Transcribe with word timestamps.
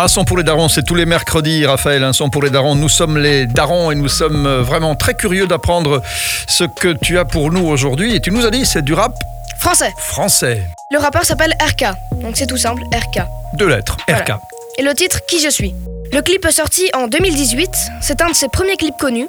Un 0.00 0.08
son 0.08 0.24
pour 0.24 0.38
les 0.38 0.44
darons, 0.44 0.70
c'est 0.70 0.82
tous 0.82 0.94
les 0.94 1.04
mercredis, 1.04 1.66
Raphaël. 1.66 2.02
Un 2.04 2.14
son 2.14 2.30
pour 2.30 2.42
les 2.42 2.48
darons. 2.48 2.74
Nous 2.74 2.88
sommes 2.88 3.18
les 3.18 3.46
darons 3.46 3.90
et 3.90 3.94
nous 3.94 4.08
sommes 4.08 4.46
euh, 4.46 4.62
vraiment 4.62 4.94
très 4.94 5.12
curieux 5.12 5.46
d'apprendre 5.46 6.00
ce 6.48 6.64
que 6.64 6.94
tu 7.02 7.18
as 7.18 7.26
pour 7.26 7.52
nous 7.52 7.66
aujourd'hui. 7.66 8.16
Et 8.16 8.20
tu 8.20 8.30
nous 8.30 8.46
as 8.46 8.50
dit, 8.50 8.64
c'est 8.64 8.80
du 8.80 8.94
rap 8.94 9.12
Français. 9.58 9.92
français. 9.98 10.62
Le 10.90 10.96
rappeur 10.98 11.26
s'appelle 11.26 11.52
RK, 11.60 11.84
donc 12.22 12.38
c'est 12.38 12.46
tout 12.46 12.56
simple, 12.56 12.80
RK. 12.94 13.26
Deux 13.58 13.68
lettres, 13.68 13.98
Voilà. 14.08 14.24
RK. 14.24 14.32
Et 14.78 14.82
le 14.82 14.94
titre 14.94 15.20
Qui 15.28 15.38
je 15.38 15.50
suis? 15.50 15.74
Le 16.14 16.22
clip 16.22 16.46
est 16.46 16.52
sorti 16.52 16.90
en 16.94 17.06
2018, 17.06 17.70
c'est 18.00 18.22
un 18.22 18.30
de 18.30 18.34
ses 18.34 18.48
premiers 18.48 18.78
clips 18.78 18.96
connus. 18.96 19.28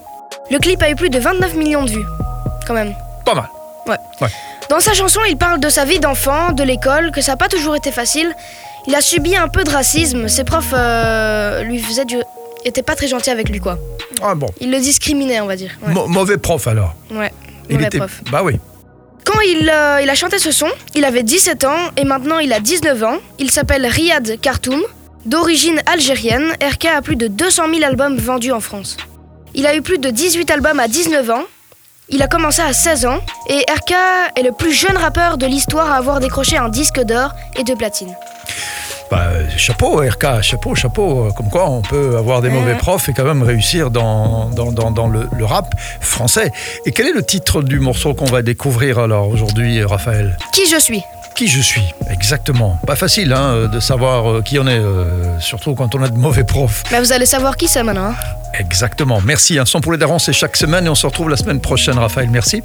Le 0.52 0.58
clip 0.60 0.82
a 0.84 0.90
eu 0.90 0.96
plus 0.96 1.10
de 1.10 1.20
29 1.20 1.54
millions 1.56 1.84
de 1.84 1.92
vues, 1.92 2.06
quand 2.66 2.74
même. 2.74 2.94
Pas 3.26 3.34
mal. 3.34 3.50
Dans 4.70 4.80
sa 4.80 4.94
chanson, 4.94 5.20
il 5.28 5.36
parle 5.36 5.60
de 5.60 5.68
sa 5.68 5.84
vie 5.84 6.00
d'enfant, 6.00 6.54
de 6.54 6.64
l'école, 6.64 7.12
que 7.12 7.20
ça 7.20 7.34
n'a 7.34 7.38
pas 7.38 7.50
toujours 7.50 7.76
été 7.76 7.92
facile. 7.92 8.34
Il 8.88 8.95
a 8.95 9.02
subi 9.02 9.36
un 9.36 9.48
peu 9.48 9.63
de 9.63 9.70
racisme, 9.70 10.27
ses 10.27 10.43
profs 10.43 10.73
euh, 10.73 11.61
lui 11.64 11.79
faisaient 11.79 12.05
du... 12.05 12.18
étaient 12.65 12.82
pas 12.83 12.96
très 12.96 13.07
gentils 13.07 13.29
avec 13.29 13.50
lui, 13.50 13.60
quoi. 13.60 13.78
Ah 14.23 14.36
bon. 14.36 14.47
Ils 14.60 14.71
le 14.71 14.79
discriminaient, 14.79 15.39
on 15.42 15.46
va 15.47 15.56
dire. 15.56 15.71
Ouais, 15.86 15.93
mauvais 16.07 16.37
prof 16.37 16.68
alors. 16.68 16.96
ouais. 17.11 17.32
Il 17.70 17.75
mauvais 17.75 17.87
était. 17.87 17.97
prof. 18.00 18.21
Bah 18.32 18.42
oui. 18.43 18.59
Quand 19.23 19.39
il, 19.42 19.70
euh, 19.70 20.00
il 20.01 20.09
a 20.09 20.15
chanté 20.15 20.39
ce 20.39 20.51
son, 20.51 20.68
il 20.96 21.06
avait 21.06 21.23
17 21.23 21.64
ans 21.64 21.78
et 21.96 22.04
maintenant 22.04 22.39
il 22.39 22.51
a 22.54 22.59
19 22.59 23.04
ans. 23.04 23.18
Il 23.39 23.51
s'appelle 23.51 23.86
Riyad 23.86 24.39
Khartoum. 24.42 24.82
D'origine 25.25 25.79
algérienne, 25.86 26.51
RK 26.64 26.86
a 26.86 27.01
plus 27.04 27.15
de 27.15 27.28
200 27.28 27.65
000 27.71 27.84
albums 27.86 28.18
vendus 28.18 28.51
en 28.51 28.59
France. 28.59 28.98
Il 29.54 29.68
a 29.68 29.75
eu 29.75 29.84
plus 29.84 30.00
de 30.00 30.09
18 30.09 30.50
albums 30.50 30.79
à 30.79 30.87
19 30.87 31.29
ans. 31.29 31.43
Il 32.09 32.23
a 32.23 32.28
commencé 32.28 32.61
à 32.64 32.73
16 32.73 33.06
ans 33.06 33.20
et 33.48 33.59
RK 33.72 33.94
est 34.36 34.42
le 34.42 34.52
plus 34.52 34.72
jeune 34.73 34.98
rappeur 34.98 35.38
de 35.38 35.45
l'histoire 35.45 35.92
à 35.92 35.95
avoir 35.98 36.20
décroché 36.20 36.58
un 36.58 36.70
disque 36.70 37.00
d'or 37.02 37.31
et 37.56 37.64
de 37.64 37.73
platine. 37.75 38.14
Bah, 39.11 39.28
chapeau, 39.58 39.97
RK, 40.02 40.42
chapeau, 40.42 40.73
chapeau. 40.73 41.30
Comme 41.36 41.50
quoi, 41.50 41.70
on 41.70 41.81
peut 41.81 42.16
avoir 42.17 42.42
des 42.42 42.47
Ouais. 42.47 42.53
mauvais 42.56 42.75
profs 42.75 43.09
et 43.09 43.14
quand 43.14 43.25
même 43.25 43.44
réussir 43.44 43.92
dans, 43.92 44.50
dans, 44.50 44.72
dans, 44.72 44.90
dans 44.90 45.08
le, 45.08 45.28
le 45.38 45.45
rap 45.45 45.76
français. 46.00 46.52
Et 46.86 46.92
quel 46.94 47.08
est 47.08 47.14
le 47.14 47.22
titre 47.23 47.62
du 47.62 47.80
morceau 47.80 48.14
qu'on 48.14 48.26
va 48.26 48.42
découvrir 48.42 49.00
alors 49.00 49.28
aujourd'hui, 49.28 49.84
Raphaël? 49.84 50.38
Qui 50.54 50.66
je 50.70 50.80
suis? 50.80 51.04
Qui 51.36 51.48
je 51.48 51.59
suis 51.62 51.84
Exactement. 52.09 52.78
Pas 52.88 52.95
facile 52.95 53.34
hein, 53.34 53.67
de 53.72 53.80
savoir 53.80 54.30
euh, 54.30 54.42
qui 54.42 54.59
on 54.59 54.67
est, 54.67 54.78
euh, 54.78 55.39
surtout 55.39 55.76
quand 55.76 55.94
on 55.95 56.04
a 56.04 56.08
de 56.09 56.17
mauvais 56.17 56.44
profs. 56.44 56.84
Bah, 56.92 57.02
Vous 57.02 57.12
allez 57.12 57.26
savoir 57.26 57.58
qui 57.58 57.67
c'est 57.67 57.84
maintenant. 57.84 58.12
hein. 58.12 58.16
Exactement. 58.59 59.22
Merci. 59.26 59.59
Un 59.59 59.66
son 59.66 59.82
pour 59.82 59.92
les 59.92 59.98
darons, 59.98 60.20
c'est 60.20 60.34
chaque 60.34 60.56
semaine 60.58 60.86
et 60.86 60.89
on 60.89 60.95
se 60.95 61.06
retrouve 61.06 61.30
la 61.30 61.38
semaine 61.38 61.59
prochaine, 61.62 61.98
Raphaël. 61.98 62.30
Merci. 62.30 62.64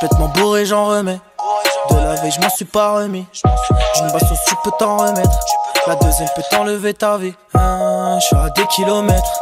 Complètement 0.00 0.28
bourré, 0.28 0.64
j'en 0.64 0.86
remets. 0.86 1.20
De 1.90 1.96
la 1.96 2.14
veille, 2.14 2.30
je 2.30 2.40
m'en 2.40 2.48
suis 2.48 2.64
pas 2.64 2.92
remis. 2.92 3.26
D'une 3.96 4.10
bastos, 4.12 4.38
tu 4.46 4.54
peux 4.64 4.70
t'en 4.78 4.96
remettre. 4.96 5.38
La 5.86 5.94
deuxième 5.96 6.28
peut 6.34 6.42
t'enlever 6.50 6.94
ta 6.94 7.18
vie. 7.18 7.34
Hein, 7.52 8.16
je 8.18 8.24
suis 8.24 8.36
à 8.36 8.48
des 8.48 8.66
kilomètres. 8.68 9.40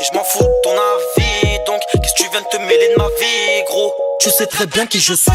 Et 0.00 0.04
je 0.04 0.16
m'en 0.16 0.24
fous 0.24 0.42
de 0.42 0.60
ton 0.62 0.70
avis. 0.70 1.58
Donc, 1.66 1.82
qu'est-ce 1.92 2.14
que 2.14 2.22
tu 2.22 2.30
viens 2.30 2.40
de 2.40 2.46
te 2.46 2.56
mêler 2.56 2.94
de 2.96 2.98
ma 2.98 3.08
vie, 3.08 3.64
gros? 3.68 3.92
Tu 4.20 4.30
sais 4.30 4.46
très 4.46 4.64
bien 4.64 4.86
qui 4.86 5.00
je 5.00 5.12
suis. 5.12 5.30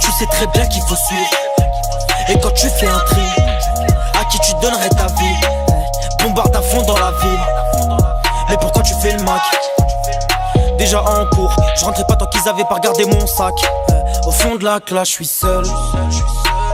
Tu 0.00 0.12
sais 0.12 0.26
très 0.26 0.46
bien 0.46 0.64
qu'il 0.68 0.82
faut 0.82 0.94
suivre. 0.94 1.30
Et 2.28 2.38
quand 2.38 2.52
tu 2.52 2.68
fais 2.68 2.86
un 2.86 3.00
tri, 3.00 3.26
à 4.20 4.24
qui 4.26 4.38
tu 4.38 4.54
donnerais 4.62 4.90
ta 4.90 5.06
vie? 5.06 5.36
Bombarde 6.22 6.54
à 6.54 6.62
fond 6.62 6.82
dans 6.82 6.98
la 6.98 7.10
ville. 7.10 7.96
Mais 8.50 8.56
pourquoi 8.58 8.82
tu 8.82 8.94
fais 9.02 9.16
le 9.16 9.22
mac 9.24 9.42
Déjà 10.78 11.02
en 11.02 11.26
cours, 11.34 11.54
je 11.76 11.84
rentrais 11.84 12.04
pas 12.06 12.16
tant 12.16 12.26
qu'ils 12.26 12.46
avaient 12.48 12.64
pas 12.64 12.74
regardé 12.76 13.04
mon 13.06 13.26
sac. 13.26 13.54
Euh, 13.90 13.94
Au 14.26 14.30
fond 14.30 14.56
de 14.56 14.64
la 14.64 14.80
classe, 14.80 15.08
je 15.08 15.12
suis 15.14 15.26
seul. 15.26 15.64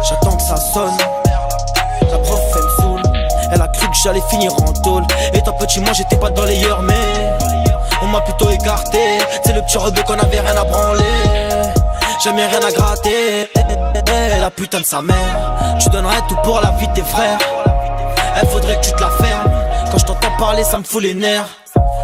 J'attends 0.09 0.37
que 0.37 0.43
ça 0.43 0.57
sonne. 0.57 0.97
La 2.11 2.19
prof, 2.19 2.41
elle 2.57 2.63
me 2.63 2.71
saoule. 2.81 3.03
Elle 3.53 3.63
a 3.63 3.69
cru 3.69 3.87
que 3.89 3.97
j'allais 4.03 4.23
finir 4.29 4.53
en 4.55 4.73
tôle. 4.73 5.05
Étant 5.33 5.53
petit, 5.53 5.81
moi 5.81 5.93
j'étais 5.93 6.17
pas 6.17 6.31
dans 6.31 6.45
les 6.45 6.57
yeux, 6.57 6.75
mais 6.83 7.37
on 8.03 8.07
m'a 8.07 8.21
plutôt 8.23 8.51
écarté. 8.51 8.99
C'est 9.45 9.53
le 9.53 9.63
petit 9.63 9.79
rebeu 9.79 10.03
qu'on 10.03 10.19
avait 10.19 10.41
rien 10.41 10.57
à 10.57 10.65
branler. 10.65 11.05
Jamais 12.23 12.47
rien 12.47 12.61
à 12.61 12.71
gratter. 12.73 13.49
La 14.41 14.51
putain 14.51 14.81
de 14.81 14.85
sa 14.85 15.01
mère. 15.01 15.77
Tu 15.81 15.89
donnerais 15.91 16.23
tout 16.29 16.37
pour 16.43 16.61
la 16.61 16.71
vie 16.73 16.89
de 16.89 16.93
tes 16.95 17.03
frères. 17.03 17.39
Elle 18.41 18.49
faudrait 18.49 18.77
que 18.81 18.85
tu 18.87 18.93
te 18.93 19.01
la 19.01 19.11
fermes. 19.11 19.51
Quand 19.91 19.99
je 19.99 20.05
t'entends 20.07 20.37
parler, 20.39 20.65
ça 20.65 20.79
me 20.79 20.85
fout 20.85 21.03
les 21.03 21.15
nerfs. 21.15 21.47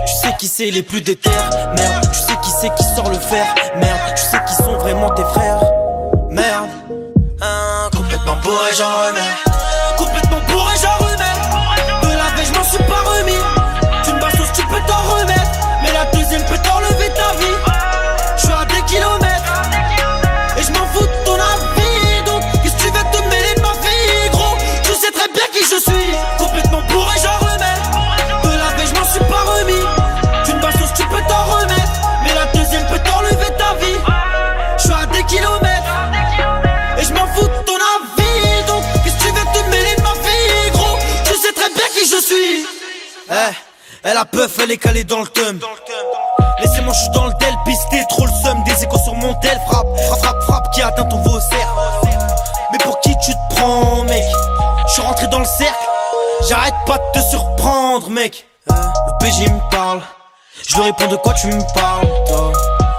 Tu 0.09 0.15
sais 0.15 0.35
qui 0.39 0.49
c'est 0.49 0.71
les 0.71 0.83
plus 0.83 1.03
déter, 1.03 1.29
merde. 1.77 2.09
Tu 2.11 2.19
sais 2.19 2.33
qui 2.43 2.51
c'est 2.51 2.75
qui 2.75 2.83
sort 2.97 3.11
le 3.11 3.19
fer, 3.19 3.45
merde. 3.77 4.15
Tu 4.17 4.23
sais 4.23 4.39
qui 4.49 4.55
sont 4.55 4.79
vraiment 4.79 5.11
tes 5.11 5.23
frères, 5.35 5.61
merde. 6.31 6.71
Hein, 7.43 7.91
complètement 7.95 8.37
bourré, 8.43 8.71
j'en 8.75 8.89
remets. 8.89 9.48
Eh, 43.31 43.35
elle 44.05 44.17
a 44.17 44.25
peuf, 44.25 44.59
elle 44.63 44.71
est 44.71 44.79
calée 44.79 45.05
dans 45.05 45.21
le 45.21 45.27
thème. 45.27 45.61
Laissez-moi, 46.61 46.95
je 46.95 47.01
suis 47.01 47.11
dans 47.11 47.27
le 47.27 47.33
tel, 47.39 47.55
pisté, 47.65 48.03
trop 48.09 48.25
le 48.25 48.33
seum. 48.43 48.65
Des 48.65 48.83
échos 48.83 48.99
sur 48.99 49.15
mon 49.15 49.35
tel, 49.35 49.61
frappe, 49.69 49.87
frappe, 50.07 50.21
frappe, 50.21 50.43
frappe, 50.45 50.71
qui 50.73 50.81
atteint 50.81 51.05
ton 51.05 51.19
vaussaire. 51.19 51.69
Mais 52.73 52.79
pour 52.79 52.99
qui 53.01 53.15
tu 53.19 53.33
te 53.33 53.55
prends, 53.55 54.05
mec? 54.05 54.25
Je 54.87 54.93
suis 54.93 55.03
rentré 55.03 55.27
dans 55.27 55.41
le 55.41 55.45
cercle, 55.45 55.89
j'arrête 56.49 56.75
pas 56.87 56.97
de 56.97 57.21
te 57.21 57.25
surprendre, 57.29 58.09
mec. 58.09 58.47
Euh, 58.71 58.75
le 58.75 59.25
PG 59.25 59.51
me 59.51 59.71
parle, 59.71 60.01
je 60.67 60.77
lui 60.77 60.85
réponds 60.85 61.09
de 61.09 61.17
quoi 61.17 61.35
tu 61.35 61.49
me 61.49 61.75
parles, 61.75 62.09
toi? 62.27 62.53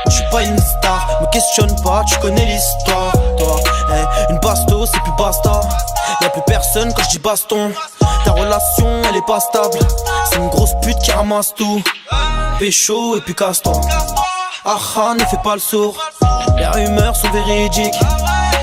Je 0.06 0.12
suis 0.12 0.30
pas 0.32 0.44
une 0.44 0.58
star, 0.58 1.20
me 1.22 1.28
questionne 1.28 1.76
pas, 1.84 2.04
tu 2.08 2.18
connais 2.20 2.46
l'histoire, 2.46 3.14
toi. 3.38 3.60
Eh, 3.92 4.32
une 4.32 4.40
basto, 4.40 4.86
c'est 4.86 5.00
plus 5.00 5.16
basta. 5.18 5.62
Y'a 6.22 6.30
plus 6.30 6.42
personne 6.46 6.94
quand 6.94 7.04
je 7.04 7.10
dis 7.10 7.20
baston. 7.20 7.72
Ta 8.26 8.32
relation, 8.32 9.02
elle 9.08 9.16
est 9.16 9.26
pas 9.26 9.40
stable. 9.40 9.80
C'est 10.30 10.38
une 10.38 10.50
grosse 10.50 10.74
pute 10.82 11.00
qui 11.00 11.12
ramasse 11.12 11.54
tout. 11.56 11.82
Pécho 12.60 13.18
et 13.18 13.22
puis 13.22 13.36
casse-toi. 13.36 13.80
Ah 14.66 14.78
ah, 14.98 15.14
ne 15.18 15.24
fais 15.26 15.40
pas 15.44 15.54
le 15.54 15.60
sourd. 15.60 15.98
Les 16.58 16.68
rumeurs 16.68 17.16
sont 17.16 17.30
véridiques. 17.32 18.00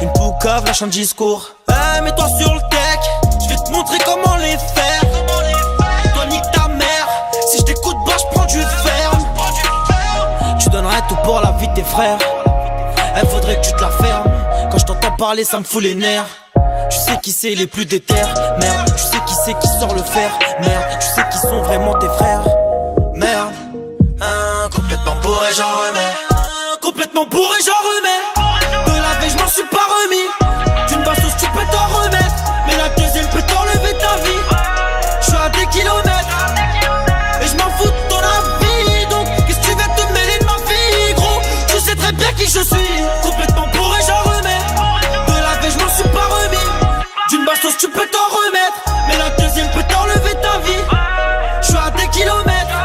Une 0.03 0.13
poucave 0.13 0.67
lâche 0.67 0.83
un 0.83 0.89
discours. 0.89 1.51
Eh, 1.71 2.01
mets-toi 2.03 2.29
sur 2.39 2.53
le 2.55 2.61
tech. 2.71 3.01
Je 3.43 3.49
vais 3.49 3.57
te 3.57 3.73
montrer 3.73 3.99
comment 4.05 4.37
les 4.37 4.57
faire. 4.59 5.01
Toi, 6.15 6.27
nique 6.27 6.51
ta 6.53 6.69
mère. 6.69 7.09
Si 7.51 7.59
je 7.59 7.63
t'écoute, 7.63 7.97
bah, 8.07 8.13
je 8.19 8.37
prends 8.37 8.47
du 8.47 8.61
ferme. 8.61 9.27
Tu 10.61 10.69
donnerais 10.69 11.03
tout 11.09 11.17
pour 11.25 11.41
la 11.41 11.53
vie 11.53 11.69
de 11.69 11.75
tes 11.75 11.85
frères. 11.85 12.19
Elle 13.15 13.27
faudrait 13.29 13.57
que 13.57 13.67
tu 13.67 13.73
te 13.73 13.81
la 13.81 13.91
fermes. 13.91 14.31
Quand 14.71 14.79
je 14.79 14.85
t'entends 14.85 15.17
parler, 15.17 15.45
ça 15.45 15.59
me 15.59 15.65
fout 15.65 15.83
les 15.83 15.95
nerfs. 15.95 16.27
Tu 16.91 16.99
sais 16.99 17.19
qui 17.23 17.33
c'est 17.33 17.55
les 17.55 17.67
plus 17.67 17.85
déter, 17.87 18.15
merde. 18.61 18.93
Tu 18.97 19.03
sais 19.03 19.19
qui 19.27 19.35
c'est 19.45 19.59
qui 19.59 19.69
sort 19.81 19.95
le 19.95 20.03
fer, 20.03 20.31
merde. 20.61 20.85
Tu 21.01 21.07
sais 21.07 21.25
qui 21.31 21.39
sont 21.39 21.63
vraiment 21.63 21.95
tes 21.99 22.09
frères, 22.09 22.45
merde. 23.15 23.53
Hein, 24.21 24.69
complètement 24.75 25.17
bourré, 25.23 25.49
j'en 25.57 25.69
remets. 25.69 26.15
Hein, 26.31 26.77
complètement 26.81 27.27
bourré, 27.27 27.59
j'en 27.65 27.73
remets. 27.73 28.36
tu 47.87 47.93
peux 47.93 48.07
t'en 48.07 48.29
remettre. 48.37 48.85
Mais 49.09 49.17
la 49.17 49.31
deuxième 49.31 49.69
peut 49.71 49.83
t'enlever 49.89 50.35
ta 50.43 50.59
vie. 50.59 50.83
Je 51.63 51.67
suis 51.67 51.77
à 51.77 51.91
des 51.91 52.09
kilomètres. 52.09 52.79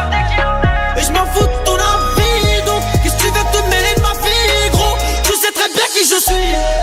Et 0.97 1.01
je 1.01 1.11
m'en 1.11 1.25
fous 1.33 1.45
de 1.45 1.63
ton 1.65 1.75
avis. 1.75 2.61
Donc, 2.65 2.83
qu'est-ce 3.03 3.15
que 3.15 3.21
tu 3.21 3.27
veux 3.27 3.45
te 3.51 3.69
mêler 3.69 3.95
de 3.95 4.01
ma 4.01 4.13
vie, 4.13 4.69
gros? 4.71 4.97
Tu 5.23 5.33
sais 5.35 5.51
très 5.51 5.69
bien 5.69 5.85
qui 5.93 6.07
je 6.07 6.19
suis. 6.19 6.80